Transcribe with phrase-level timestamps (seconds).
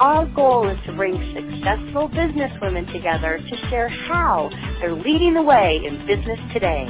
[0.00, 4.48] Our goal is to bring successful businesswomen together to share how
[4.80, 6.86] they're leading the way in business today.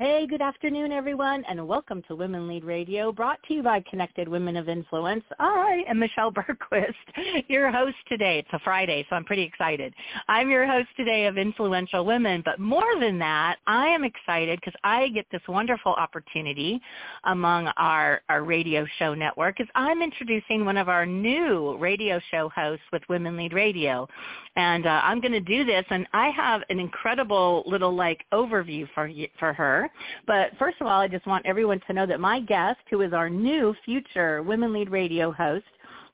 [0.00, 4.26] Hey, good afternoon, everyone, and welcome to Women Lead Radio, brought to you by Connected
[4.26, 5.22] Women of Influence.
[5.38, 8.40] I am Michelle Bergquist, your host today.
[8.40, 9.94] It's a Friday, so I'm pretty excited.
[10.26, 14.74] I'm your host today of Influential Women, but more than that, I am excited because
[14.82, 16.80] I get this wonderful opportunity
[17.22, 22.48] among our, our radio show network as I'm introducing one of our new radio show
[22.48, 24.08] hosts with Women Lead Radio.
[24.56, 28.88] And uh, I'm going to do this, and I have an incredible little like overview
[28.92, 29.83] for for her.
[30.26, 33.12] But first of all, I just want everyone to know that my guest, who is
[33.12, 35.64] our new future Women Lead Radio host,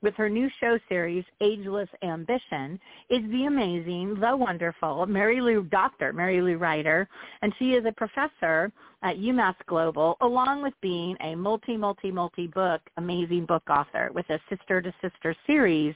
[0.01, 6.13] with her new show series, Ageless Ambition, is the amazing, the wonderful Marilou, Dr.
[6.13, 7.07] Marilou Ryder,
[7.41, 8.71] and she is a professor
[9.03, 14.39] at UMass Global, along with being a multi, multi, multi-book, amazing book author with a
[14.49, 15.95] sister-to-sister series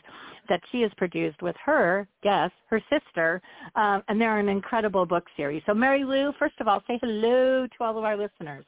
[0.49, 3.41] that she has produced with her guest, her sister,
[3.75, 5.63] um, and they're an incredible book series.
[5.65, 8.65] So Marilou, first of all, say hello to all of our listeners.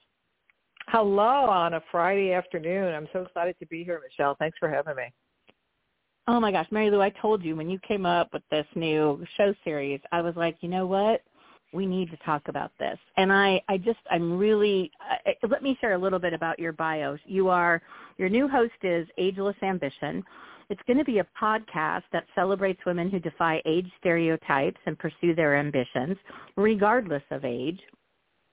[0.89, 2.93] Hello on a Friday afternoon.
[2.93, 4.35] I'm so excited to be here, Michelle.
[4.39, 5.11] Thanks for having me.
[6.29, 9.53] Oh my gosh, Marilou, I told you when you came up with this new show
[9.63, 11.21] series, I was like, you know what?
[11.71, 12.97] We need to talk about this.
[13.15, 14.91] And I, I just, I'm really,
[15.49, 17.19] let me share a little bit about your bios.
[17.25, 17.81] You are,
[18.17, 20.21] your new host is Ageless Ambition.
[20.69, 25.33] It's going to be a podcast that celebrates women who defy age stereotypes and pursue
[25.33, 26.17] their ambitions,
[26.57, 27.79] regardless of age.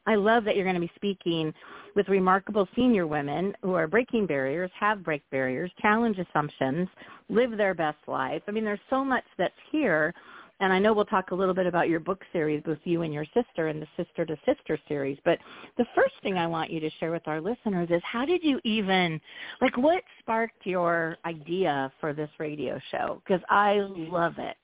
[0.06, 1.52] I love that you're going to be speaking
[1.94, 6.88] with remarkable senior women who are breaking barriers, have break barriers, challenge assumptions,
[7.28, 8.42] live their best life.
[8.48, 10.12] I mean, there's so much that's here.
[10.60, 13.12] And I know we'll talk a little bit about your book series both you and
[13.12, 15.18] your sister and the Sister to Sister series.
[15.24, 15.38] But
[15.78, 18.60] the first thing I want you to share with our listeners is how did you
[18.62, 19.20] even,
[19.60, 23.20] like what sparked your idea for this radio show?
[23.26, 24.56] Because I love it.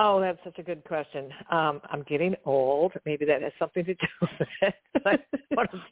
[0.00, 1.28] Oh, that's such a good question.
[1.50, 2.92] Um, I'm getting old.
[3.04, 4.74] Maybe that has something to do with it.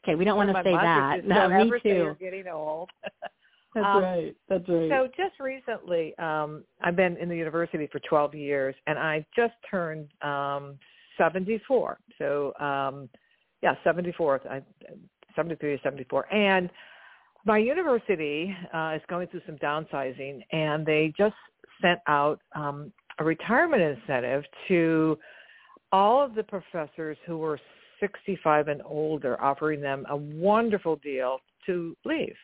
[0.05, 1.27] okay, we don't want to say that.
[1.27, 2.17] No, me too.
[2.21, 2.89] Getting old.
[3.75, 4.37] That's um, right.
[4.49, 4.89] That's right.
[4.91, 9.55] So just recently, um, I've been in the university for 12 years, and I just
[9.69, 10.79] turned um,
[11.19, 11.99] 74.
[12.19, 13.09] So um,
[13.61, 14.43] yeah, 74.
[14.49, 14.63] I,
[15.35, 16.71] 73 or 74, and
[17.45, 21.35] my university uh, is going through some downsizing, and they just
[21.83, 25.19] sent out um, a retirement incentive to
[25.93, 27.59] all of the professors who were
[28.01, 32.35] 65 and older, offering them a wonderful deal to leave.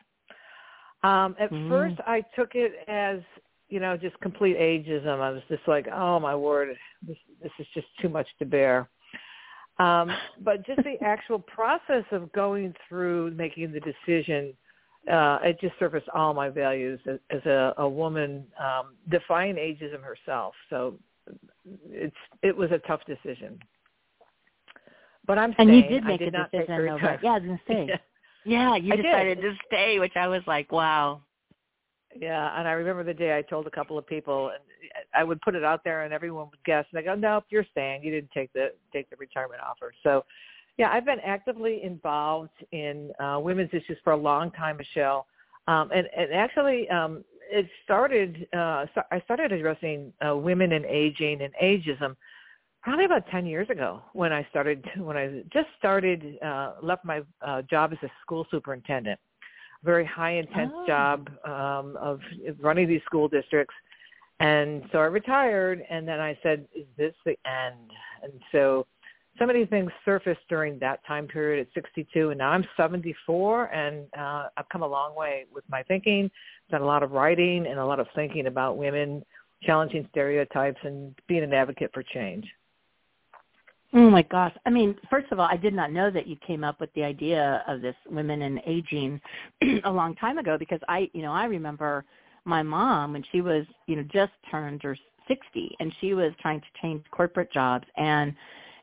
[1.02, 1.68] Um, at mm.
[1.68, 3.20] first, I took it as
[3.68, 5.20] you know just complete ageism.
[5.20, 8.88] I was just like, oh my word, this this is just too much to bear.
[9.78, 14.54] Um, but just the actual process of going through making the decision
[15.10, 20.02] uh, it just surfaced all my values as, as a, a woman um, defying ageism
[20.02, 20.54] herself.
[20.70, 20.94] So
[21.90, 23.58] it's it was a tough decision.
[25.26, 26.98] But I'm and you did make did a decision?
[27.22, 27.86] Yeah, I was gonna say.
[27.88, 27.96] yeah.
[28.44, 29.50] yeah, you I decided did.
[29.50, 31.22] to stay, which I was like, wow.
[32.14, 34.58] Yeah, and I remember the day I told a couple of people, and
[35.14, 37.64] I would put it out there, and everyone would guess, and they go, "Nope, you're
[37.70, 38.04] staying.
[38.04, 40.24] You didn't take the take the retirement offer." So
[40.78, 45.26] yeah, I've been actively involved in uh, women's issues for a long time, Michelle.
[45.68, 48.48] Um, and, and actually, um, it started.
[48.54, 52.16] Uh, I started addressing uh, women and aging and ageism
[52.82, 57.22] probably about 10 years ago when I started when I just started uh, left my
[57.40, 59.20] uh, job as a school superintendent.
[59.84, 60.86] Very high intense oh.
[60.86, 62.20] job um, of
[62.60, 63.74] running these school districts.
[64.40, 67.90] And so I retired and then I said, is this the end?
[68.22, 68.86] And so
[69.38, 74.06] so many things surfaced during that time period at 62 and now I'm 74 and
[74.18, 76.30] uh, I've come a long way with my thinking,
[76.70, 79.24] done a lot of writing and a lot of thinking about women,
[79.62, 82.46] challenging stereotypes and being an advocate for change.
[83.94, 84.54] Oh my gosh.
[84.64, 87.02] I mean, first of all, I did not know that you came up with the
[87.02, 89.20] idea of this women and aging
[89.84, 92.04] a long time ago because I, you know, I remember
[92.44, 94.96] my mom when she was, you know, just turned her
[95.28, 98.34] 60 and she was trying to change corporate jobs and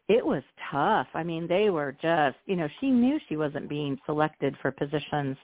[0.10, 1.08] it was tough.
[1.14, 5.38] I mean, they were just, you know, she knew she wasn't being selected for positions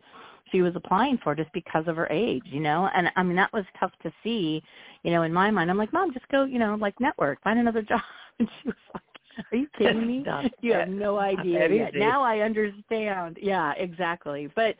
[0.51, 2.89] she was applying for just because of her age, you know?
[2.95, 4.61] And I mean that was tough to see,
[5.03, 5.69] you know, in my mind.
[5.69, 8.01] I'm like, Mom, just go, you know, like network, find another job
[8.39, 9.03] and she was like
[9.51, 10.23] are you kidding me?
[10.61, 11.93] you have no idea yet.
[11.93, 13.37] Now I understand.
[13.41, 14.49] Yeah, exactly.
[14.55, 14.75] But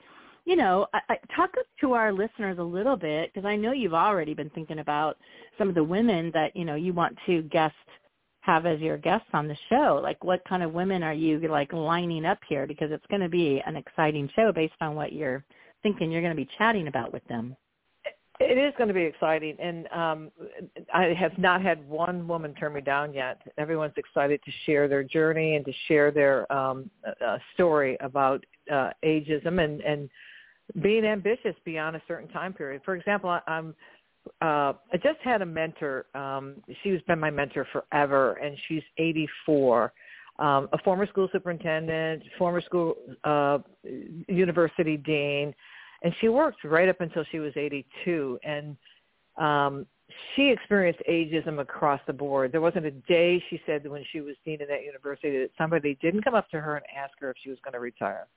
[0.46, 1.50] you know, I, I, talk
[1.81, 5.18] to our listeners a little bit because I know you've already been thinking about
[5.58, 7.74] some of the women that you know you want to guest
[8.45, 10.00] have as your guests on the show.
[10.01, 12.68] Like, what kind of women are you like lining up here?
[12.68, 15.44] Because it's going to be an exciting show based on what you're
[15.83, 17.56] thinking you're going to be chatting about with them.
[18.39, 20.31] It is going to be exciting, and um,
[20.94, 23.39] I have not had one woman turn me down yet.
[23.57, 26.89] Everyone's excited to share their journey and to share their um,
[27.25, 30.09] uh, story about uh, ageism and and
[30.81, 32.81] being ambitious beyond a certain time period.
[32.83, 33.74] For example, I, I'm
[34.42, 36.06] uh, I just had a mentor.
[36.16, 39.94] Um, she's been my mentor forever, and she's 84.
[40.38, 43.60] Um, a former school superintendent, former school uh,
[44.27, 45.54] university dean,
[46.04, 48.39] and she worked right up until she was 82.
[48.44, 48.75] And
[49.38, 49.86] um,
[50.36, 52.51] she experienced ageism across the board.
[52.51, 55.98] There wasn't a day, she said, when she was dean of that university that somebody
[56.01, 58.28] didn't come up to her and ask her if she was going to retire.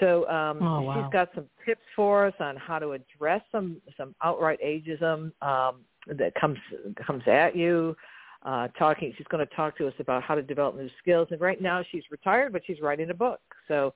[0.00, 1.02] So um, oh, wow.
[1.02, 5.76] she's got some tips for us on how to address some some outright ageism um,
[6.06, 6.58] that comes
[7.06, 7.96] comes at you.
[8.44, 11.26] Uh, talking, she's going to talk to us about how to develop new skills.
[11.32, 13.40] And right now, she's retired, but she's writing a book.
[13.66, 13.92] So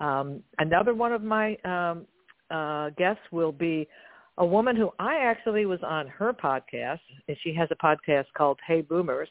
[0.00, 2.06] um, another one of my um,
[2.50, 3.86] uh, guests will be
[4.38, 8.58] a woman who I actually was on her podcast, and she has a podcast called
[8.66, 9.28] Hey Boomers,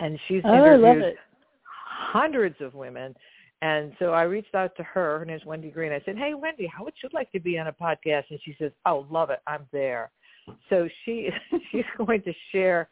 [0.00, 1.14] and she's oh, interviewed
[1.64, 3.14] hundreds of women
[3.62, 5.20] and so I reached out to her.
[5.20, 5.92] Her name's Wendy Green.
[5.92, 8.54] I said, "Hey, Wendy, how would you like to be on a podcast?" And she
[8.58, 9.38] says, "Oh, love it.
[9.46, 10.10] I'm there."
[10.68, 11.30] So she
[11.70, 12.88] she's going to share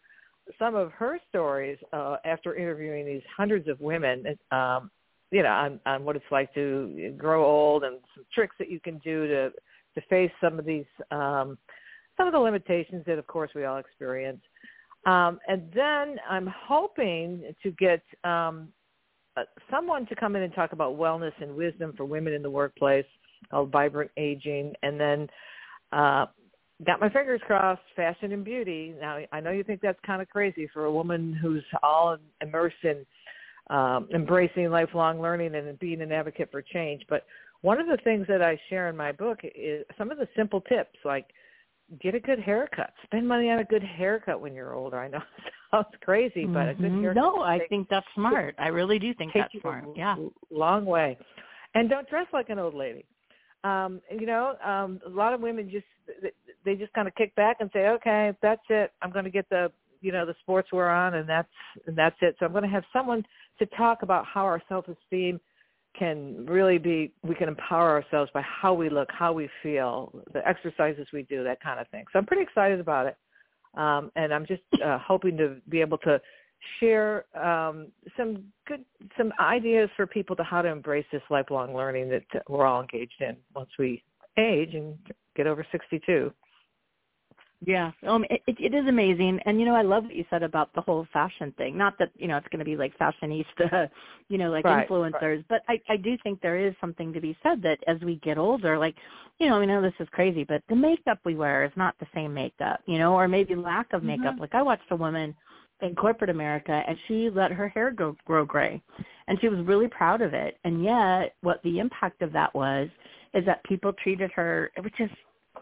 [0.59, 4.25] some of her stories uh, after interviewing these hundreds of women.
[4.53, 4.91] Um,
[5.33, 8.81] you know, on, on what it's like to grow old and some tricks that you
[8.81, 9.51] can do to
[9.95, 11.59] to face some of these um,
[12.17, 14.43] some of the limitations that, of course, we all experience.
[15.07, 18.69] Um, and then I'm hoping to get um,
[19.71, 23.07] someone to come in and talk about wellness and wisdom for women in the workplace
[23.51, 25.29] called Vibrant Aging, and then
[25.93, 26.27] uh,
[26.87, 28.95] got my fingers crossed, fashion and beauty.
[29.01, 32.77] Now I know you think that's kind of crazy for a woman who's all immersed
[32.83, 33.07] in
[33.75, 37.25] um, embracing lifelong learning and being an advocate for change, but
[37.63, 40.61] one of the things that I share in my book is some of the simple
[40.63, 41.27] tips like
[42.03, 42.93] get a good haircut.
[43.05, 44.99] Spend money on a good haircut when you're older.
[44.99, 46.71] I know it sounds crazy, but mm-hmm.
[46.71, 47.03] a good mm-hmm.
[47.03, 47.23] haircut.
[47.23, 48.55] No, I think that's smart.
[48.59, 49.85] I really do think that's smart.
[49.97, 50.17] Yeah.
[50.51, 51.19] Long way.
[51.75, 53.05] And don't dress like an old lady.
[53.63, 55.85] Um, you know, um, a lot of women just
[56.65, 58.93] they just kind of kick back and say, "Okay, that's it.
[59.03, 59.71] I'm going to get the
[60.01, 61.49] you know the sportswear on, and that's
[61.87, 63.25] and that's it." So I'm going to have someone
[63.59, 65.41] to talk about how our self-esteem
[66.01, 70.47] can really be we can empower ourselves by how we look, how we feel, the
[70.49, 72.05] exercises we do, that kind of thing.
[72.13, 73.17] So I'm pretty excited about it,
[73.79, 76.19] um, and I'm just uh, hoping to be able to
[76.81, 78.85] share um, some good
[79.19, 83.21] some ideas for people to how to embrace this lifelong learning that we're all engaged
[83.21, 84.03] in once we
[84.39, 84.97] age and
[85.37, 86.33] get over 62.
[87.67, 90.73] Yeah, um, it, it is amazing, and you know I love what you said about
[90.75, 91.77] the whole fashion thing.
[91.77, 93.91] Not that you know it's going to be like fashionista,
[94.29, 95.45] you know, like right, influencers, right.
[95.51, 98.39] but I I do think there is something to be said that as we get
[98.39, 98.95] older, like
[99.39, 102.07] you know, I know this is crazy, but the makeup we wear is not the
[102.15, 104.33] same makeup, you know, or maybe lack of makeup.
[104.33, 104.41] Mm-hmm.
[104.41, 105.35] Like I watched a woman
[105.83, 108.81] in corporate America, and she let her hair go grow gray,
[109.29, 110.57] and she was really proud of it.
[110.65, 112.89] And yet, what the impact of that was
[113.35, 115.11] is that people treated her, which is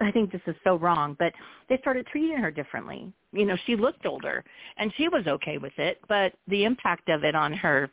[0.00, 1.32] I think this is so wrong, but
[1.68, 3.12] they started treating her differently.
[3.32, 4.44] You know, she looked older
[4.76, 7.90] and she was okay with it, but the impact of it on her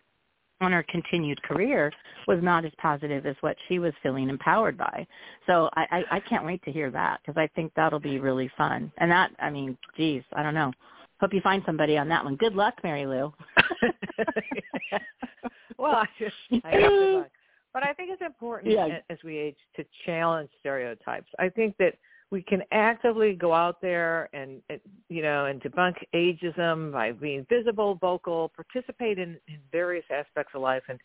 [0.61, 1.91] on her continued career
[2.27, 5.05] was not as positive as what she was feeling empowered by.
[5.47, 8.49] So I, I, I can't wait to hear that because I think that'll be really
[8.57, 8.89] fun.
[8.97, 10.71] And that, I mean, geez, I don't know.
[11.19, 12.37] Hope you find somebody on that one.
[12.37, 13.33] Good luck, Marilou.
[15.77, 17.31] well, I just I have good luck.
[17.75, 18.99] But I think it's important yeah.
[19.09, 21.27] as we age to challenge stereotypes.
[21.39, 21.95] I think that
[22.31, 24.61] we can actively go out there and
[25.09, 30.61] you know and debunk ageism by being visible, vocal, participate in, in various aspects of
[30.61, 30.97] life, and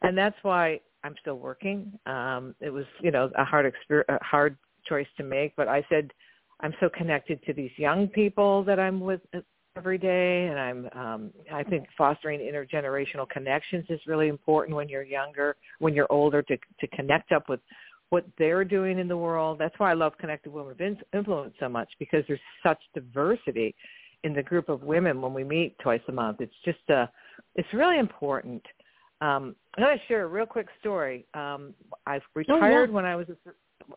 [0.00, 1.92] and that's why I'm still working.
[2.06, 5.84] Um, it was you know a hard exper- a hard choice to make, but I
[5.90, 6.10] said
[6.60, 9.20] I'm so connected to these young people that I'm with
[9.76, 15.02] every day and I'm um I think fostering intergenerational connections is really important when you're
[15.04, 17.60] younger, when you're older to to connect up with
[18.10, 19.58] what they're doing in the world.
[19.58, 20.80] That's why I love Connected Women of
[21.14, 23.74] Influence so much because there's such diversity
[24.24, 26.40] in the group of women when we meet twice a month.
[26.40, 27.06] It's just uh
[27.54, 28.62] it's really important
[29.20, 31.26] Um, I'm going to share a real quick story.
[31.34, 31.74] Um,
[32.06, 32.96] I retired oh, yeah.
[32.96, 33.36] when I was a,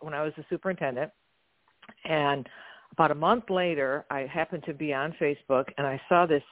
[0.02, 1.12] when I was a superintendent,
[2.04, 2.48] and
[2.94, 6.44] about a month later, I happened to be on Facebook and I saw this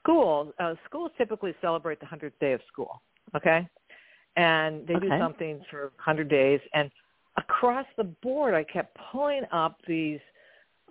[0.00, 0.52] school.
[0.58, 3.02] Uh, schools typically celebrate the 100th day of school,
[3.36, 3.68] okay?
[4.36, 5.08] And they okay.
[5.08, 6.60] do something for 100 days.
[6.74, 6.90] And
[7.36, 10.20] across the board, I kept pulling up these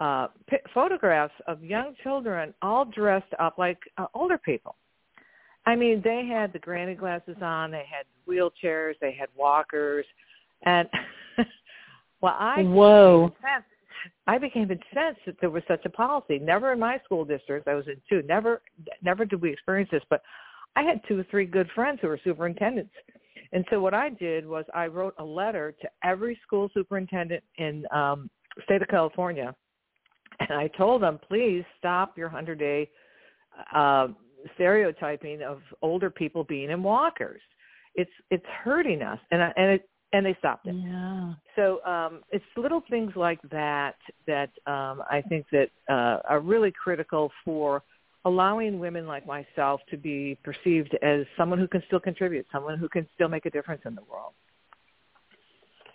[0.02, 4.76] uh, p- photographs of young children all dressed up like uh, older people.
[5.66, 10.06] I mean, they had the granny glasses on, they had wheelchairs, they had walkers,
[10.64, 10.88] and
[12.22, 13.34] well, I whoa,
[14.28, 16.40] I became incensed that there was such a policy.
[16.40, 18.26] Never in my school district, I was in two.
[18.28, 18.62] Never,
[19.02, 20.04] never did we experience this.
[20.10, 20.22] But
[20.76, 22.94] I had two or three good friends who were superintendents,
[23.52, 27.86] and so what I did was I wrote a letter to every school superintendent in
[27.92, 28.30] um,
[28.64, 29.56] state of California,
[30.40, 32.90] and I told them, please stop your hundred day
[33.74, 34.10] uh,
[34.56, 37.42] stereotyping of older people being in walkers.
[37.96, 40.76] It's it's hurting us, and I, and it and they stopped it.
[40.76, 41.34] Yeah.
[41.56, 43.96] So um, it's little things like that
[44.26, 47.84] that um, I think that uh, are really critical for
[48.26, 52.90] allowing women like myself to be perceived as someone who can still contribute, someone who
[52.90, 54.34] can still make a difference in the world.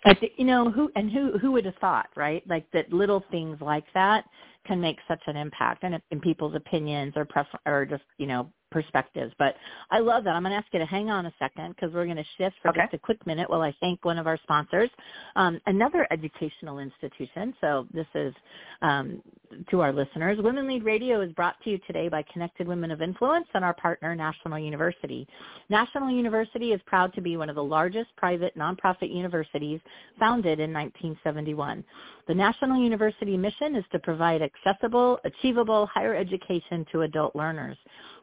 [0.05, 2.43] I think, you know who and who who would have thought, right?
[2.47, 4.25] Like that little things like that
[4.65, 8.49] can make such an impact in, in people's opinions or pref- or just you know
[8.73, 9.33] perspectives.
[9.39, 9.55] But
[9.91, 10.31] I love that.
[10.31, 12.55] I'm going to ask you to hang on a second because we're going to shift
[12.61, 12.81] for okay.
[12.81, 14.89] just a quick minute while I thank one of our sponsors,
[15.35, 17.53] um, another educational institution.
[17.61, 18.33] So this is
[18.81, 19.21] um,
[19.69, 20.39] to our listeners.
[20.41, 23.75] Women Lead Radio is brought to you today by Connected Women of Influence and our
[23.75, 25.27] partner, National University.
[25.69, 29.79] National University is proud to be one of the largest private nonprofit universities
[30.19, 31.83] founded in 1971.
[32.25, 37.77] The National University mission is to provide accessible, achievable higher education to adult learners.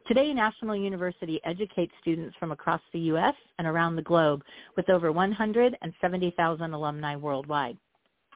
[0.07, 3.35] Today, National University educates students from across the U.S.
[3.59, 4.41] and around the globe
[4.75, 7.77] with over 170,000 alumni worldwide.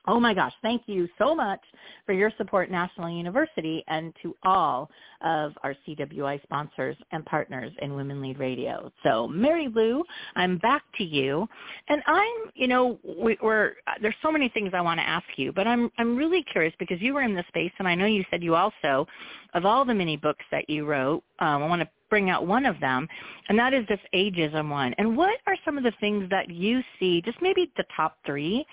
[0.07, 1.59] Oh my gosh, thank you so much
[2.05, 4.89] for your support, National University, and to all
[5.21, 8.91] of our CWI sponsors and partners in Women Lead Radio.
[9.03, 10.01] So, Marilou,
[10.35, 11.47] I'm back to you,
[11.88, 15.51] and I'm, you know, we, are there's so many things I want to ask you,
[15.51, 18.24] but I'm I'm really curious because you were in the space, and I know you
[18.29, 19.07] said you also,
[19.55, 22.65] of all the many books that you wrote, um, I want to bring out one
[22.65, 23.07] of them,
[23.50, 24.93] and that is this ageism one.
[24.97, 28.65] And what are some of the things that you see, just maybe the top three,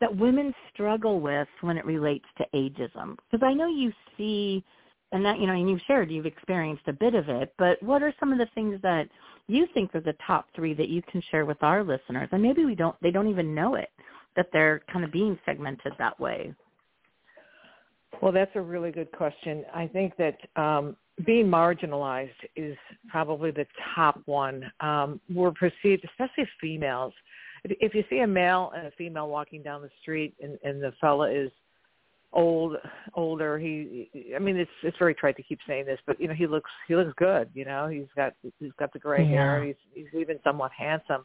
[0.00, 3.16] that women struggle with when it relates to ageism?
[3.30, 4.64] Because I know you see,
[5.12, 8.02] and that you know, and you've shared you've experienced a bit of it, but what
[8.02, 9.08] are some of the things that
[9.46, 12.28] you think are the top three that you can share with our listeners?
[12.32, 13.90] And maybe we don't, they don't even know it
[14.36, 16.54] that they're kind of being segmented that way.
[18.22, 19.64] Well, that's a really good question.
[19.74, 22.76] I think that um, being marginalized is
[23.08, 24.70] probably the top one.
[24.80, 27.12] Um, we're perceived, especially females,
[27.64, 30.92] if you see a male and a female walking down the street and, and the
[31.00, 31.50] fella is
[32.32, 32.76] old
[33.14, 36.34] older he i mean it's it's very trite to keep saying this but you know
[36.34, 39.30] he looks he looks good you know he's got he's got the gray yeah.
[39.30, 41.24] hair he's he's even somewhat handsome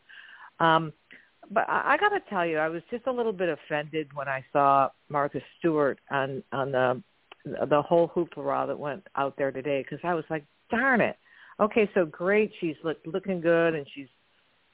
[0.59, 0.91] um
[1.51, 4.27] but I, I got to tell you, I was just a little bit offended when
[4.27, 7.03] I saw Martha Stewart on on the
[7.45, 11.17] the whole hoopla that went out there today because I was like, darn it.
[11.59, 14.07] Okay, so great, she's look, looking good and she's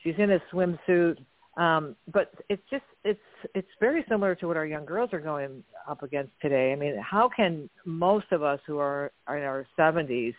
[0.02, 1.18] she's in a swimsuit
[1.58, 3.20] um, but it's just it's
[3.54, 6.72] it's very similar to what our young girls are going up against today.
[6.72, 10.34] I mean, how can most of us who are, are in our 70s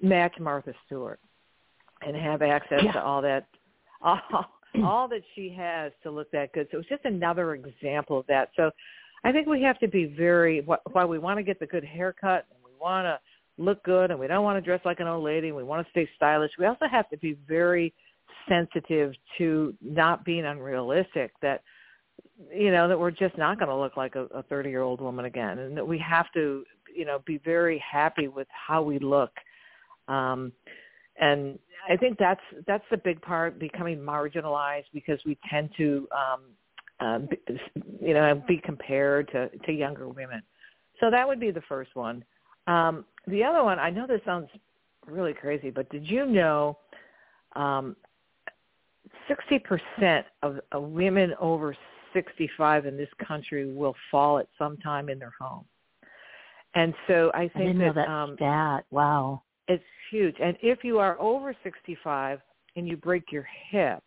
[0.00, 1.20] match Martha Stewart
[2.06, 2.92] and have access yeah.
[2.92, 3.46] to all that
[4.02, 4.20] all,
[4.82, 6.68] all that she has to look that good?
[6.72, 8.50] So it's just another example of that.
[8.56, 8.70] So
[9.24, 12.46] I think we have to be very while we want to get the good haircut
[12.50, 13.20] and we want to
[13.62, 15.86] look good and we don't want to dress like an old lady and we want
[15.86, 16.52] to stay stylish.
[16.58, 17.92] We also have to be very
[18.50, 21.62] sensitive to not being unrealistic that
[22.52, 25.24] you know that we're just not going to look like a 30 year old woman
[25.24, 25.58] again.
[25.58, 26.64] And that we have to
[26.94, 29.32] you know be very happy with how we look.
[30.08, 30.52] Um
[31.20, 37.28] and i think that's that's the big part becoming marginalized because we tend to um
[37.28, 37.38] be,
[38.00, 40.42] you know be compared to to younger women.
[40.98, 42.24] So that would be the first one.
[42.66, 44.48] Um the other one i know this sounds
[45.06, 46.78] really crazy but did you know
[47.56, 47.96] um
[49.28, 51.76] 60% of, of women over
[52.12, 55.64] 65 in this country will fall at some time in their home.
[56.74, 58.84] And so I think I that, that um, stat.
[58.90, 59.42] Wow.
[59.68, 60.36] It's huge.
[60.42, 62.40] And if you are over 65
[62.76, 64.02] and you break your hip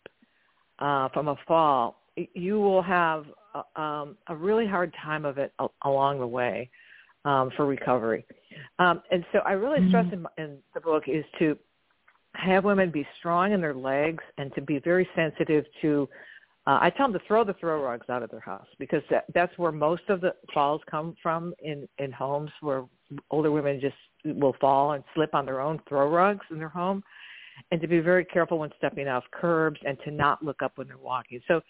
[0.78, 2.00] uh, from a fall,
[2.34, 6.70] you will have a, um, a really hard time of it a- along the way
[7.24, 8.24] um, for recovery.
[8.78, 10.26] Um, and so I really stress mm-hmm.
[10.38, 11.56] in, in the book is to
[12.34, 16.08] have women be strong in their legs and to be very sensitive to
[16.66, 19.26] uh, I tell them to throw the throw rugs out of their house because that,
[19.34, 22.84] that's where most of the falls come from in in homes where
[23.30, 27.02] older women just will fall and slip on their own throw rugs in their home,
[27.70, 30.88] and to be very careful when stepping off curbs and to not look up when
[30.88, 31.40] they're walking.
[31.46, 31.60] So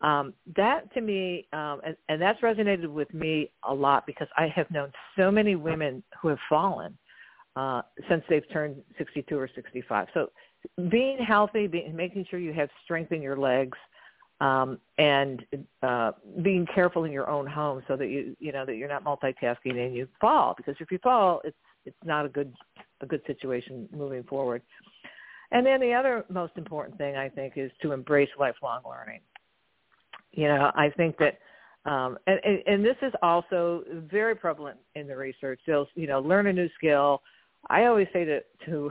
[0.00, 4.48] um, that to me, um, and, and that's resonated with me a lot because I
[4.54, 6.96] have known so many women who have fallen
[7.58, 10.06] uh, since they've turned 62 or 65.
[10.14, 10.28] So
[10.88, 13.76] being healthy, being, making sure you have strength in your legs,
[14.40, 15.44] um, and
[15.82, 16.12] uh,
[16.42, 19.76] being careful in your own home so that you you know that you're not multitasking
[19.76, 22.54] and you fall because if you fall, it's it's not a good
[23.00, 24.62] a good situation moving forward.
[25.50, 29.20] And then the other most important thing I think is to embrace lifelong learning.
[30.30, 31.40] You know, I think that
[31.90, 35.58] um, and, and this is also very prevalent in the research.
[35.66, 37.22] They'll, you know, learn a new skill.
[37.70, 38.90] I always say to, to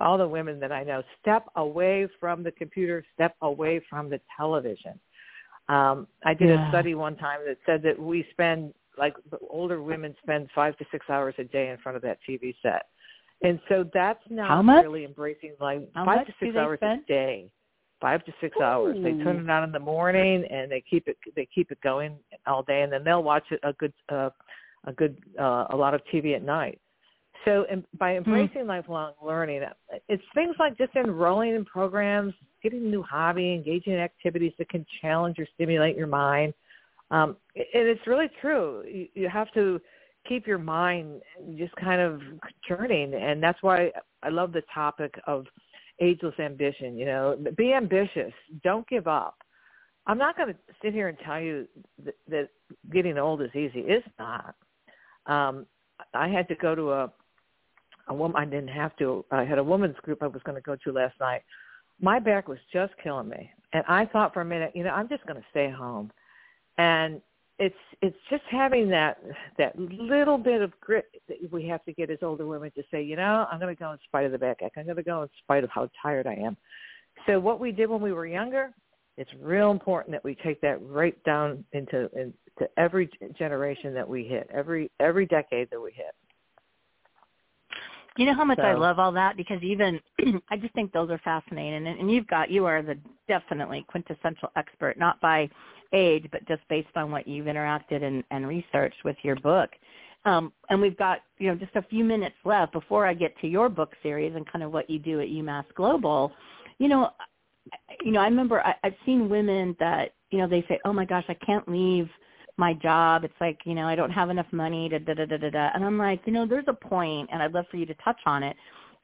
[0.00, 4.20] all the women that I know, step away from the computer, step away from the
[4.36, 4.98] television.
[5.68, 6.66] Um, I did yeah.
[6.66, 9.14] a study one time that said that we spend, like
[9.50, 12.86] older women spend five to six hours a day in front of that TV set.
[13.42, 17.02] And so that's not really embracing like How five to six hours spend?
[17.04, 17.50] a day
[18.00, 18.64] five to six Ooh.
[18.64, 18.96] hours.
[19.02, 22.16] They turn it on in the morning and they keep it they keep it going
[22.46, 24.30] all day, and then they'll watch it a good uh,
[24.86, 26.80] a good uh, a lot of TV at night.
[27.44, 28.18] So in, by Hmm.
[28.18, 29.62] embracing mm lifelong learning,
[30.08, 34.68] it's things like just enrolling in programs, getting a new hobby, engaging in activities that
[34.68, 36.54] can challenge or stimulate your mind.
[37.10, 38.84] Um, and it's really true.
[38.86, 39.80] You, you have to
[40.26, 41.22] keep your mind
[41.56, 42.20] just kind of
[42.66, 43.90] churning, and that's why
[44.22, 45.46] I love the topic of
[46.00, 46.98] ageless ambition.
[46.98, 48.32] You know, be ambitious.
[48.62, 49.36] Don't give up.
[50.06, 51.66] I'm not going to sit here and tell you
[52.04, 52.48] that, that
[52.92, 53.80] getting old is easy.
[53.80, 54.54] It's not.
[55.26, 55.66] Um,
[56.14, 57.12] I had to go to a
[58.08, 58.36] a woman.
[58.36, 59.24] I didn't have to.
[59.30, 61.42] I had a women's group I was going to go to last night.
[62.00, 65.08] My back was just killing me, and I thought for a minute, you know, I'm
[65.08, 66.10] just going to stay home.
[66.78, 67.20] And
[67.58, 69.18] it's it's just having that
[69.58, 73.02] that little bit of grit that we have to get as older women to say,
[73.02, 74.72] you know, I'm going to go in spite of the backache.
[74.76, 76.56] I'm going to go in spite of how tired I am.
[77.26, 78.70] So what we did when we were younger,
[79.16, 84.24] it's real important that we take that right down into into every generation that we
[84.24, 86.14] hit, every every decade that we hit.
[88.18, 90.00] You know how much So- I love all that because even
[90.50, 94.50] I just think those are fascinating, and, and you've got you are the definitely quintessential
[94.56, 95.48] expert, not by
[95.92, 99.70] age, but just based on what you've interacted and, and researched with your book.
[100.24, 103.46] Um, and we've got you know just a few minutes left before I get to
[103.46, 106.32] your book series and kind of what you do at UMass Global.
[106.78, 107.10] You know,
[108.02, 111.04] you know I remember I, I've seen women that you know they say, oh my
[111.04, 112.08] gosh, I can't leave
[112.58, 113.24] my job.
[113.24, 115.70] It's like, you know, I don't have enough money to da da da da da.
[115.74, 118.18] And I'm like, you know, there's a point, and I'd love for you to touch
[118.26, 118.56] on it,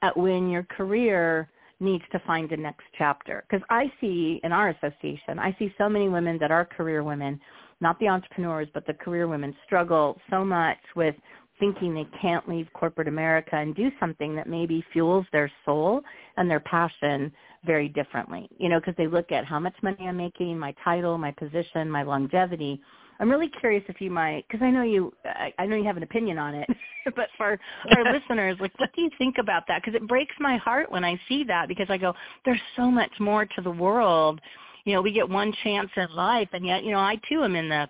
[0.03, 1.49] at when your career
[1.81, 3.45] needs to find the next chapter.
[3.49, 7.40] Because I see in our association, I see so many women that are career women,
[7.81, 11.14] not the entrepreneurs, but the career women struggle so much with
[11.61, 16.01] thinking they can't leave corporate America and do something that maybe fuels their soul
[16.37, 17.33] and their passion
[17.64, 18.49] very differently.
[18.59, 21.88] You know, because they look at how much money I'm making, my title, my position,
[21.88, 22.81] my longevity,
[23.20, 25.96] I'm really curious if you might, because I know you, I, I know you have
[25.96, 26.68] an opinion on it,
[27.16, 27.59] but for
[27.96, 29.83] our listeners, like, what do you think about that?
[29.83, 33.12] Because it breaks my heart when I see that because I go, there's so much
[33.20, 34.40] more to the world.
[34.85, 37.57] You know, we get one chance in life, and yet, you know, I too am
[37.57, 37.88] in the.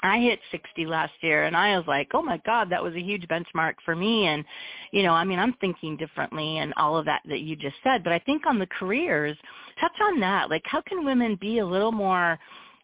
[0.00, 3.00] I hit 60 last year, and I was like, oh my God, that was a
[3.00, 4.26] huge benchmark for me.
[4.26, 4.44] And,
[4.92, 8.04] you know, I mean, I'm thinking differently and all of that that you just said.
[8.04, 9.36] But I think on the careers,
[9.80, 10.50] touch on that.
[10.50, 12.38] Like, how can women be a little more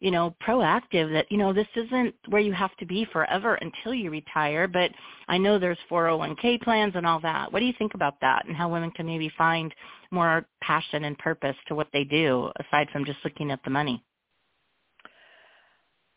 [0.04, 3.94] you know, proactive that, you know, this isn't where you have to be forever until
[3.94, 4.90] you retire, but
[5.28, 7.50] I know there's 401k plans and all that.
[7.50, 9.74] What do you think about that and how women can maybe find
[10.10, 14.04] more passion and purpose to what they do aside from just looking at the money?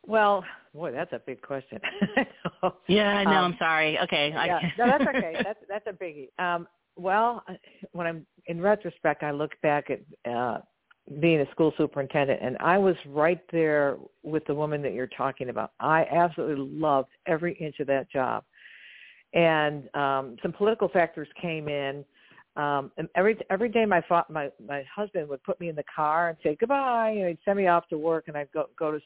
[0.05, 1.79] Well, boy, that's a big question.
[2.89, 3.31] yeah, I know.
[3.31, 3.97] Um, I'm sorry.
[3.99, 4.31] Okay.
[4.31, 5.37] yeah, no, that's okay.
[5.45, 6.27] That's that's a biggie.
[6.39, 7.41] Um, well,
[7.93, 10.57] when I'm in retrospect, I look back at uh,
[11.19, 15.49] being a school superintendent, and I was right there with the woman that you're talking
[15.49, 15.71] about.
[15.79, 18.43] I absolutely loved every inch of that job,
[19.33, 22.03] and um, some political factors came in.
[22.57, 25.83] Um, and every every day, my fa- my my husband would put me in the
[25.95, 28.91] car and say goodbye, and he'd send me off to work, and I'd go go
[28.91, 28.99] to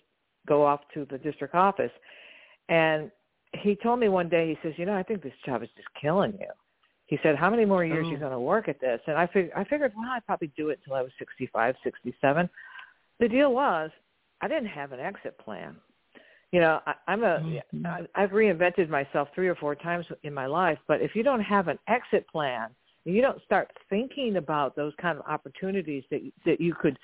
[0.48, 1.92] go off to the district office.
[2.70, 3.12] And
[3.54, 5.88] he told me one day, he says, you know, I think this job is just
[6.02, 6.48] killing you.
[7.12, 8.10] He said, how many more years Oh.
[8.10, 9.02] are you going to work at this?
[9.06, 12.50] And I, fig- I figured, well, I'd probably do it until I was 65, 67.
[13.20, 13.92] The deal was
[14.40, 15.76] I didn't have an exit plan.
[16.54, 17.86] You know, I, I'm a, Mhm.
[17.86, 21.42] I, I've reinvented myself three or four times in my life, but if you don't
[21.42, 22.70] have an exit plan,
[23.06, 26.98] and you don't start thinking about those kind of opportunities that that you could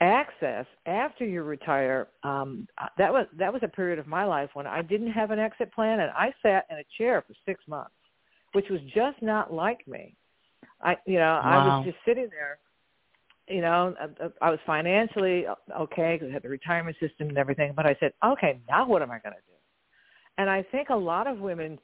[0.00, 2.66] access after you retire um
[2.98, 5.72] that was that was a period of my life when I didn't have an exit
[5.72, 7.92] plan and I sat in a chair for 6 months
[8.52, 10.16] which was just not like me
[10.82, 11.42] I you know wow.
[11.44, 12.58] I was just sitting there
[13.48, 17.38] you know I, I was financially uh, okay because I had the retirement system and
[17.38, 19.56] everything but I said okay now what am I going to do
[20.38, 21.78] and I think a lot of women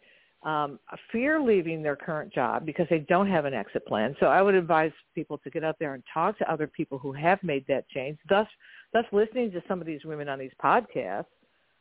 [0.47, 0.79] um,
[1.11, 4.15] fear leaving their current job because they don't have an exit plan.
[4.21, 7.13] So I would advise people to get out there and talk to other people who
[7.13, 8.19] have made that change.
[8.29, 8.47] Thus,
[8.93, 11.27] thus listening to some of these women on these podcasts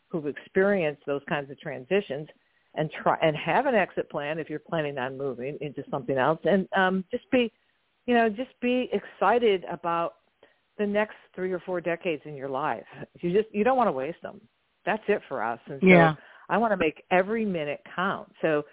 [0.09, 2.27] who've experienced those kinds of transitions
[2.77, 6.39] and try and have an exit plan if you're planning on moving into something else
[6.43, 7.51] and um just be
[8.05, 10.15] you know just be excited about
[10.77, 12.85] the next three or four decades in your life
[13.21, 14.39] you just you don't want to waste them
[14.85, 16.13] that's it for us and so yeah.
[16.49, 18.31] I want to make every minute count.
[18.41, 18.63] So,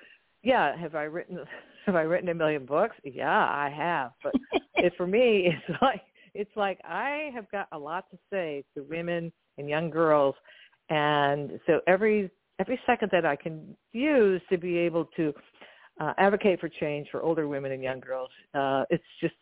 [0.43, 1.38] yeah, have I written
[1.87, 2.97] have I written a million books?
[3.05, 4.12] Yeah, I have.
[4.23, 4.35] But
[4.77, 6.03] it, for me, it's like
[6.35, 10.35] it's like I have got a lot to say to women and young girls,
[10.88, 15.33] and so every every second that I can use to be able to
[16.01, 19.35] uh, advocate for change for older women and young girls, uh, it's just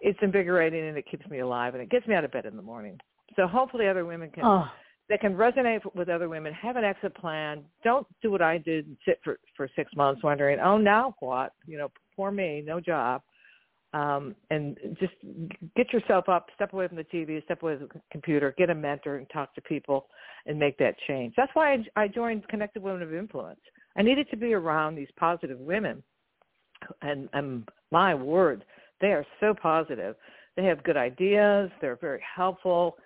[0.00, 2.56] it's invigorating and it keeps me alive and it gets me out of bed in
[2.56, 2.98] the morning.
[3.36, 4.66] So hopefully other women can oh
[5.10, 6.54] that can resonate with other women.
[6.54, 7.64] Have an exit plan.
[7.82, 11.52] Don't do what I did and sit for for six months wondering, oh, now what?
[11.66, 13.20] You know, poor me, no job.
[13.92, 15.14] Um, and just
[15.76, 18.74] get yourself up, step away from the TV, step away from the computer, get a
[18.74, 20.06] mentor, and talk to people,
[20.46, 21.34] and make that change.
[21.36, 23.58] That's why I, joined Connected Women of Influence.
[23.96, 26.04] I needed to be around these positive women,
[27.02, 28.64] and, and my word,
[29.00, 30.14] they are so positive.
[30.56, 31.70] They have good ideas.
[31.80, 32.96] They're very helpful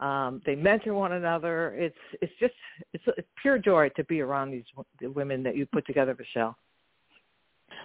[0.00, 1.74] um, they mentor one another.
[1.76, 2.54] It's it's just
[2.92, 4.64] it's, it's pure joy to be around these
[5.00, 6.56] the women that you put together, Michelle.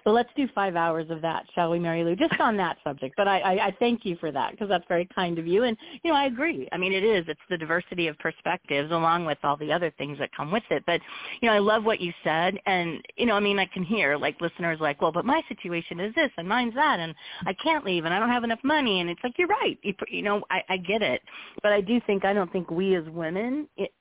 [0.04, 2.18] So let's do five hours of that, shall we, Marilou?
[2.18, 3.16] Just on that subject.
[3.18, 5.64] But I, I, I thank you for that because that's very kind of you.
[5.64, 6.68] And you know, I agree.
[6.72, 7.26] I mean, it is.
[7.28, 10.84] It's the diversity of perspectives along with all the other things that come with it.
[10.86, 11.02] But
[11.42, 12.58] you know, I love what you said.
[12.66, 16.00] And you know, I mean, I can hear like listeners like, well, but my situation
[16.00, 17.14] is this and mine's that, and
[17.46, 19.02] I can't leave, and I don't have enough money.
[19.02, 19.78] And it's like you're right.
[19.82, 21.22] You, you know, I, I get it.
[21.62, 23.68] But I do think I don't think we as women.
[23.78, 23.92] It,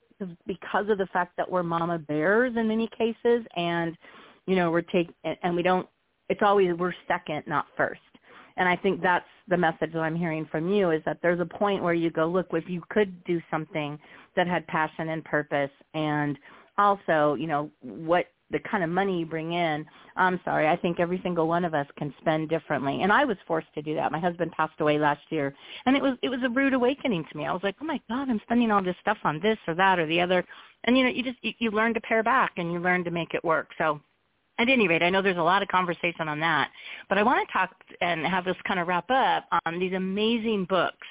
[0.46, 3.96] because of the fact that we're mama bears in many cases and
[4.48, 5.86] you know we're taking, and we don't
[6.28, 8.00] it's always we're second not first.
[8.56, 11.46] And i think that's the message that i'm hearing from you is that there's a
[11.46, 13.98] point where you go look if you could do something
[14.34, 16.38] that had passion and purpose and
[16.76, 20.98] also you know what the kind of money you bring in i'm sorry i think
[20.98, 23.02] every single one of us can spend differently.
[23.02, 24.10] And i was forced to do that.
[24.10, 25.54] My husband passed away last year.
[25.86, 27.46] And it was it was a rude awakening to me.
[27.46, 29.98] I was like oh my god i'm spending all this stuff on this or that
[29.98, 30.44] or the other.
[30.84, 33.10] And you know you just you, you learn to pare back and you learn to
[33.10, 33.68] make it work.
[33.78, 34.00] So
[34.58, 36.70] at any rate, I know there's a lot of conversation on that,
[37.08, 40.66] but I want to talk and have this kind of wrap up on these amazing
[40.68, 41.06] books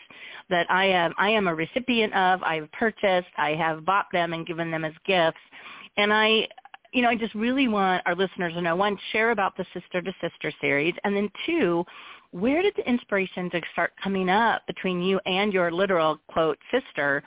[0.49, 2.43] that I am I am a recipient of.
[2.43, 5.39] I've purchased, I have bought them and given them as gifts,
[5.97, 6.47] and I
[6.93, 10.01] you know, I just really want our listeners to know one, share about the Sister
[10.01, 11.83] to Sister series, and then two,
[12.31, 17.23] where did the inspiration to start coming up between you and your literal quote sister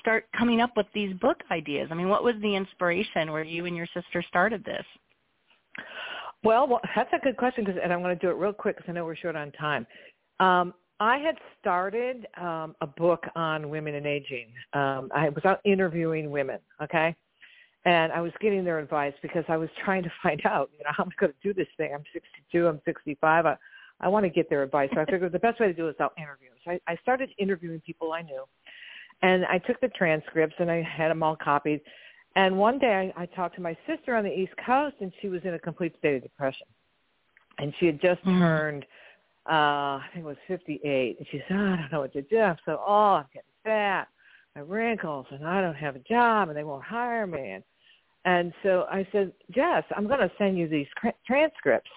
[0.00, 1.88] start coming up with these book ideas?
[1.90, 4.84] I mean, what was the inspiration where you and your sister started this?
[6.44, 8.76] Well, well that's a good question, cause, and I'm going to do it real quick
[8.76, 9.86] because I know we're short on time.
[10.40, 14.48] Um, I had started um, a book on women and aging.
[14.72, 17.14] Um, I was out interviewing women, okay,
[17.84, 20.90] and I was getting their advice because I was trying to find out, you know,
[20.96, 21.92] how am I going to do this thing?
[21.94, 23.46] I'm 62, I'm 65.
[23.46, 23.56] I,
[24.00, 24.90] I want to get their advice.
[24.94, 26.50] So I figured the best way to do it is out interview.
[26.64, 28.44] So I, I started interviewing people I knew,
[29.22, 31.80] and I took the transcripts and I had them all copied.
[32.36, 35.28] And one day I, I talked to my sister on the East Coast, and she
[35.28, 36.66] was in a complete state of depression.
[37.58, 38.38] And she had just mm-hmm.
[38.38, 38.84] turned,
[39.48, 41.18] uh, I think it was 58.
[41.18, 42.38] And she said, oh, I don't know what to do.
[42.38, 44.08] I'm so, oh, I'm getting fat,
[44.54, 47.50] my wrinkles, and I don't have a job, and they won't hire me.
[47.50, 47.64] And,
[48.24, 50.86] and so I said, Jess, I'm going to send you these
[51.26, 51.90] transcripts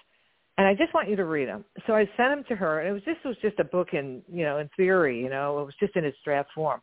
[0.58, 1.64] and I just want you to read them.
[1.86, 3.88] So I sent them to her, and it was just it was just a book
[3.94, 6.80] in you know in theory, you know, it was just in its draft form.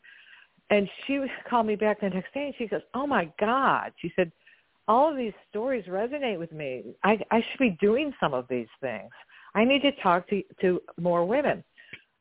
[0.70, 3.92] And she called me back the next day and she goes, oh my God.
[4.00, 4.32] She said,
[4.88, 6.84] all of these stories resonate with me.
[7.04, 9.10] I, I should be doing some of these things.
[9.56, 11.64] I need to talk to, to more women.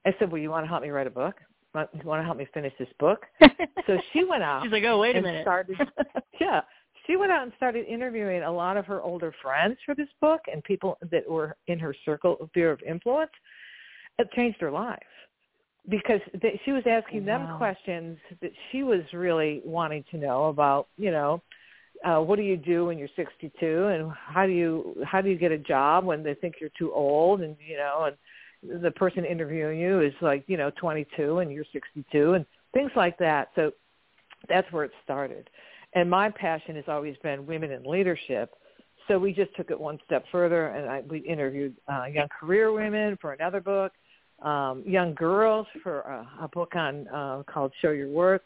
[0.06, 1.36] I said, well, you want to help me write a book?
[1.74, 3.26] You want to help me finish this book?
[3.86, 4.62] so she went out.
[4.62, 5.44] She's like, oh, wait a minute.
[5.44, 5.76] Started,
[6.40, 6.62] yeah.
[7.06, 10.40] She went out and started interviewing a lot of her older friends for this book
[10.52, 13.30] and people that were in her circle of sphere of influence.
[14.18, 14.98] It changed her life
[15.88, 17.38] because they, she was asking wow.
[17.48, 21.42] them questions that she was really wanting to know about, you know,
[22.04, 25.36] uh, what do you do when you're 62, and how do you how do you
[25.36, 28.08] get a job when they think you're too old, and you know,
[28.62, 32.92] and the person interviewing you is like you know 22 and you're 62, and things
[32.94, 33.48] like that.
[33.56, 33.72] So
[34.48, 35.50] that's where it started.
[35.94, 38.54] And my passion has always been women in leadership.
[39.08, 42.72] So we just took it one step further, and I, we interviewed uh, young career
[42.72, 43.92] women for another book,
[44.42, 48.42] um, young girls for a, a book on uh, called Show Your Worth,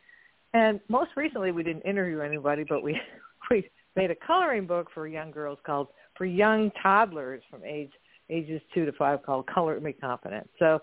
[0.55, 2.98] and most recently we didn't interview anybody, but we
[3.50, 7.90] we made a coloring book for young girls called for young toddlers from age
[8.31, 10.48] ages two to five called Color Me Confident.
[10.59, 10.81] So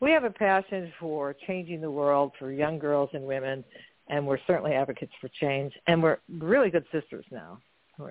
[0.00, 3.64] we have a passion for changing the world for young girls and women,
[4.08, 7.58] and we're certainly advocates for change, and we're really good sisters now.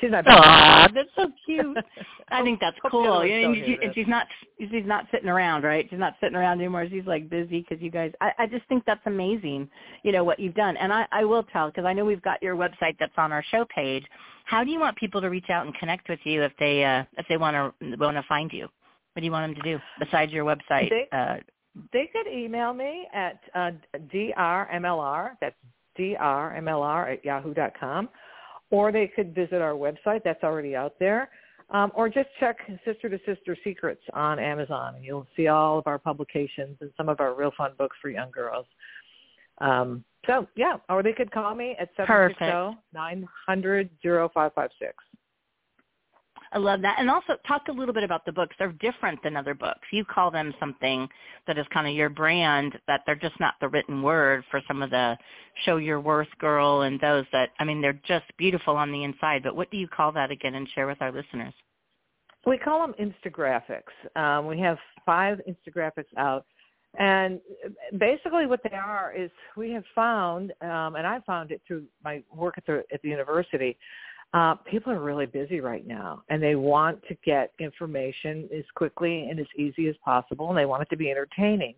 [0.00, 0.24] She's not.
[0.28, 1.76] Aw, that's so cute.
[2.30, 3.22] I think that's cool.
[3.22, 4.26] And she, and she's not
[4.58, 5.86] she's not sitting around, right?
[5.90, 6.86] She's not sitting around anymore.
[6.88, 8.12] She's like busy because you guys.
[8.20, 9.68] I, I just think that's amazing.
[10.04, 12.42] You know what you've done, and I, I will tell because I know we've got
[12.42, 14.04] your website that's on our show page.
[14.44, 17.04] How do you want people to reach out and connect with you if they uh,
[17.16, 18.68] if they want to want to find you?
[19.14, 20.90] What do you want them to do besides your website?
[20.90, 21.36] They, uh,
[21.92, 23.72] they could email me at uh,
[24.12, 25.30] drmlr.
[25.40, 25.56] That's
[25.98, 28.08] drmlr at yahoo dot com
[28.70, 30.22] or they could visit our website.
[30.24, 31.30] That's already out there.
[31.70, 35.86] Um, or just check Sister to Sister Secrets on Amazon, and you'll see all of
[35.86, 38.64] our publications and some of our real fun books for young girls.
[39.60, 44.94] Um, so, yeah, or they could call me at 760 900 0556.
[46.52, 46.96] I love that.
[46.98, 48.56] And also talk a little bit about the books.
[48.58, 49.86] They're different than other books.
[49.92, 51.08] You call them something
[51.46, 54.82] that is kind of your brand, that they're just not the written word for some
[54.82, 55.16] of the
[55.64, 59.42] Show Your Worth Girl and those that, I mean, they're just beautiful on the inside.
[59.42, 61.54] But what do you call that again and share with our listeners?
[62.46, 63.82] We call them Instagraphics.
[64.16, 66.46] Um, we have five Instagraphics out.
[66.98, 67.40] And
[67.98, 72.22] basically what they are is we have found, um, and I found it through my
[72.34, 73.76] work at the, at the university,
[74.34, 79.28] uh, people are really busy right now and they want to get information as quickly
[79.30, 81.74] and as easy as possible and they want it to be entertaining.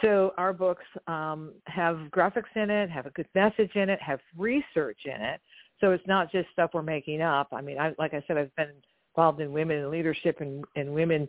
[0.00, 4.20] So our books um, have graphics in it, have a good message in it, have
[4.36, 5.40] research in it.
[5.80, 7.48] So it's not just stuff we're making up.
[7.52, 8.70] I mean, I, like I said, I've been
[9.14, 11.28] involved in women in leadership and, and women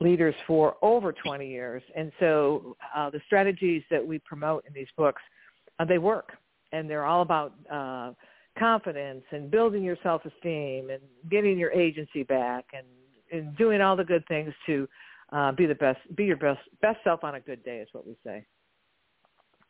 [0.00, 1.82] leaders for over 20 years.
[1.94, 5.20] And so uh, the strategies that we promote in these books,
[5.78, 6.32] uh, they work.
[6.72, 8.12] And they're all about uh,
[8.58, 12.86] confidence and building your self-esteem and getting your agency back and,
[13.32, 14.88] and doing all the good things to
[15.32, 18.06] uh, be the best, be your best, best self on a good day is what
[18.06, 18.44] we say.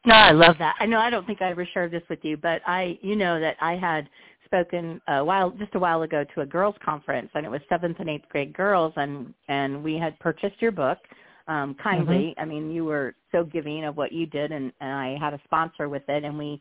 [0.04, 0.74] No, I love that.
[0.80, 3.38] I know I don't think I ever shared this with you, but I, you know,
[3.38, 4.08] that I had
[4.44, 7.98] spoken a while, just a while ago to a girls conference, and it was seventh
[8.00, 10.98] and eighth grade girls, and and we had purchased your book
[11.46, 12.34] um, kindly.
[12.36, 12.40] Mm-hmm.
[12.40, 15.40] I mean, you were so giving of what you did, and, and I had a
[15.44, 16.60] sponsor with it, and we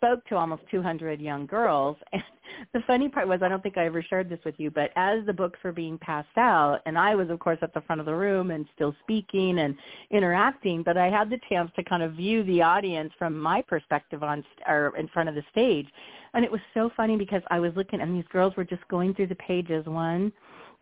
[0.00, 1.96] spoke to almost 200 young girls.
[2.12, 4.90] And the funny part was, I don't think I ever shared this with you, but
[4.96, 8.00] as the books were being passed out, and I was, of course, at the front
[8.00, 9.76] of the room and still speaking and
[10.10, 14.24] interacting, but I had the chance to kind of view the audience from my perspective
[14.24, 15.86] on or in front of the stage.
[16.34, 19.14] And it was so funny because I was looking, and these girls were just going
[19.14, 20.32] through the pages one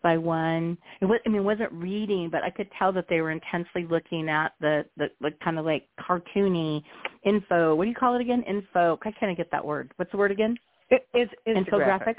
[0.02, 0.78] by one.
[1.00, 3.86] It was, I mean, it wasn't reading, but I could tell that they were intensely
[3.88, 6.82] looking at the, the, the kind of like cartoony
[7.24, 7.74] info.
[7.74, 8.42] What do you call it again?
[8.48, 8.98] Info.
[9.04, 9.92] I can't get that word.
[9.96, 10.56] What's the word again?
[10.90, 12.16] It, it's infographics.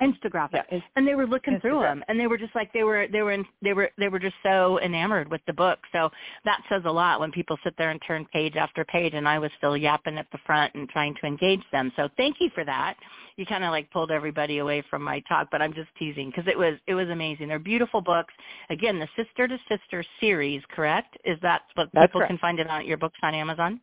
[0.00, 3.06] Instagraphic, yeah, and they were looking through them, and they were just like they were
[3.12, 5.78] they were in, they were they were just so enamored with the book.
[5.92, 6.10] So
[6.44, 9.38] that says a lot when people sit there and turn page after page, and I
[9.38, 11.92] was still yapping at the front and trying to engage them.
[11.96, 12.96] So thank you for that.
[13.36, 16.46] You kind of like pulled everybody away from my talk, but I'm just teasing because
[16.46, 17.48] it was it was amazing.
[17.48, 18.32] They're beautiful books.
[18.70, 21.16] Again, the Sister to Sister series, correct?
[21.24, 22.30] Is that what That's people correct.
[22.30, 23.80] can find it on your books on Amazon?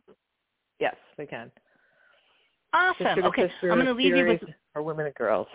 [0.80, 1.50] Yes, they can.
[2.72, 3.06] Awesome.
[3.06, 4.40] Sister okay, sister I'm going to leave you with
[4.72, 5.46] for women and girls.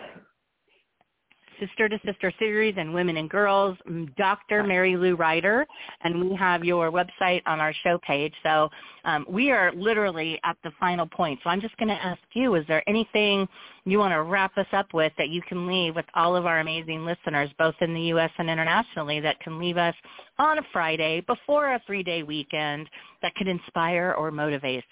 [1.60, 3.76] Sister to Sister series and Women and Girls,
[4.16, 4.62] Dr.
[4.62, 5.66] Marilou Ryder,
[6.02, 8.32] and we have your website on our show page.
[8.42, 8.68] So
[9.04, 11.40] um, we are literally at the final point.
[11.42, 13.48] So I'm just going to ask you, is there anything
[13.84, 16.60] you want to wrap us up with that you can leave with all of our
[16.60, 18.30] amazing listeners, both in the U.S.
[18.38, 19.94] and internationally, that can leave us
[20.38, 22.88] on a Friday before a three-day weekend
[23.22, 24.84] that could inspire or motivate,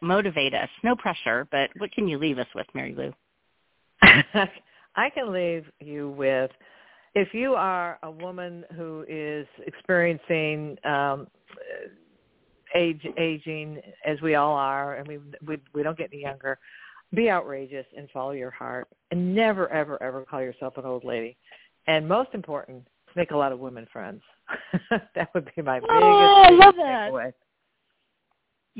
[0.00, 0.68] motivate us?
[0.82, 3.12] No pressure, but what can you leave us with, Marilou?
[4.96, 6.50] I can leave you with
[7.14, 11.26] if you are a woman who is experiencing um,
[12.74, 16.58] age aging as we all are, and we we we don't get any younger.
[17.12, 21.36] Be outrageous and follow your heart, and never ever ever call yourself an old lady.
[21.86, 24.22] And most important, make a lot of women friends.
[25.14, 27.10] that would be my biggest, oh, I love that.
[27.10, 27.32] takeaway.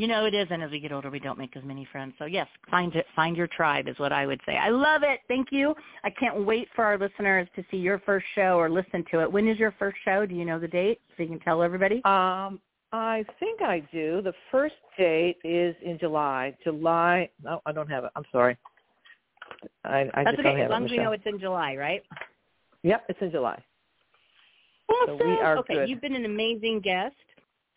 [0.01, 2.15] You know it is, and as we get older, we don't make as many friends.
[2.19, 4.57] So yes, find it, find your tribe is what I would say.
[4.57, 5.21] I love it.
[5.29, 5.75] Thank you.
[6.05, 9.31] I can't wait for our listeners to see your first show or listen to it.
[9.31, 10.25] When is your first show?
[10.25, 11.97] Do you know the date so you can tell everybody?
[12.07, 12.61] Um,
[12.93, 14.23] I think I do.
[14.23, 16.57] The first date is in July.
[16.65, 17.29] July.
[17.45, 18.11] No, I don't have it.
[18.17, 18.57] I'm sorry.
[19.85, 20.43] I, I That's just okay.
[20.45, 20.87] don't have as long it.
[20.87, 22.03] as we know it's in July, right?
[22.85, 23.63] Yep, it's in July.
[24.89, 25.19] Awesome.
[25.19, 25.89] So we are okay, good.
[25.91, 27.15] you've been an amazing guest.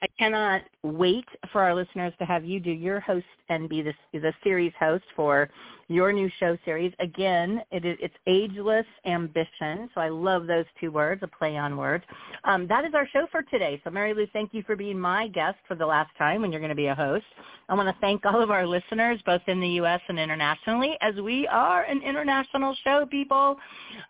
[0.04, 3.94] I cannot wait for our listeners to have you do your host and be the,
[4.14, 5.50] the series host for
[5.88, 6.94] your new show series.
[7.00, 9.90] Again, it is, it's Ageless Ambition.
[9.94, 12.04] So I love those two words, a play on words.
[12.46, 13.82] Um, that is our show for today.
[13.84, 16.70] So Marilou, thank you for being my guest for the last time when you're going
[16.70, 17.26] to be a host.
[17.70, 20.02] I want to thank all of our listeners, both in the U.S.
[20.08, 23.58] and internationally, as we are an international show, people.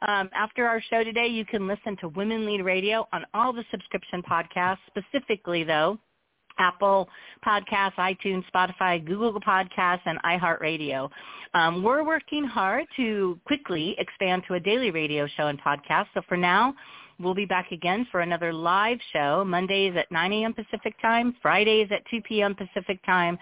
[0.07, 3.63] Um, after our show today, you can listen to Women Lead Radio on all the
[3.71, 5.99] subscription podcasts, specifically, though,
[6.57, 7.09] Apple
[7.45, 11.09] Podcasts, iTunes, Spotify, Google Podcasts, and iHeartRadio.
[11.53, 16.07] Um, we're working hard to quickly expand to a daily radio show and podcast.
[16.13, 16.73] So for now,
[17.19, 20.53] we'll be back again for another live show, Mondays at 9 a.m.
[20.53, 22.55] Pacific Time, Fridays at 2 p.m.
[22.55, 23.37] Pacific Time,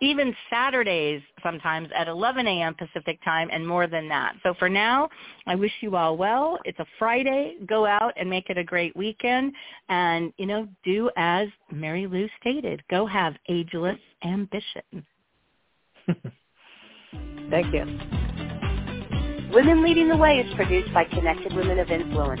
[0.00, 2.74] even Saturdays sometimes at 11 a.m.
[2.74, 4.34] Pacific Time, and more than that.
[4.42, 5.08] So for now,
[5.46, 6.58] I wish you all well.
[6.64, 7.56] It's a Friday.
[7.66, 9.52] Go out and make it a great weekend.
[9.88, 12.82] And, you know, do as Marilou stated.
[12.90, 15.06] Go have ageless ambition.
[17.50, 17.84] Thank you.
[19.52, 22.40] Women Leading the Way is produced by Connected Women of Influence,